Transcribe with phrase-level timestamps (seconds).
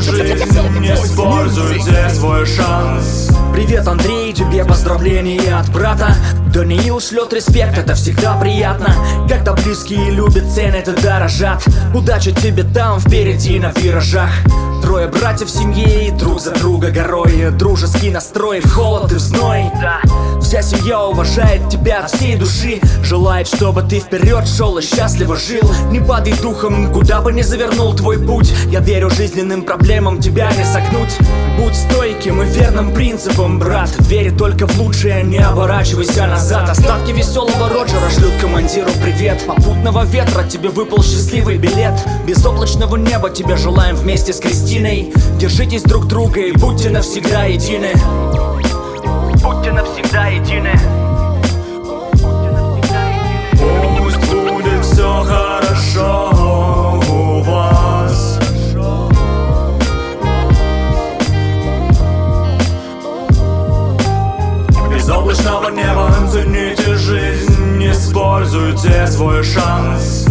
[0.00, 3.30] жизнь, не используйте свой шанс.
[3.52, 6.14] Привет, Андрей, тебе поздравления от брата.
[6.52, 8.92] Даниил шлет респект, это всегда приятно.
[9.28, 11.64] Когда близкие любят, ценят и дорожат.
[11.94, 14.30] Удачи тебе там, впереди на виражах
[14.82, 17.50] Трое братьев в семье и друг за друга горой.
[17.50, 19.64] Дружеский настрой в холод и в зной
[20.40, 22.80] Вся семья уважает тебя от всей души.
[23.02, 25.68] Желает, чтобы ты вперед шел и счастливо жил.
[25.90, 28.52] Не падай духом, куда бы ни завернул твой путь.
[28.66, 31.18] Я верю жизненным проблемам тебя не согнуть.
[31.58, 31.76] Будь
[32.26, 33.90] стойким и верным принципом, брат.
[34.00, 36.68] Верь только в лучшее, не оборачивайся назад.
[36.68, 39.44] Остатки веселого Роджера шлют командиру привет.
[39.46, 41.94] Попутного ветра тебе выпал счастливый билет.
[42.26, 45.12] Безоблачного неба тебе желаем вместе с Кристиной.
[45.38, 47.92] Держитесь друг друга и будьте навсегда едины.
[49.42, 50.75] Будьте навсегда едины
[65.06, 70.26] Без облачного неба цените жизнь используйте свой шанс